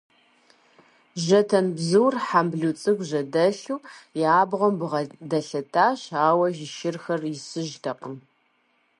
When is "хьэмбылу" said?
2.27-2.71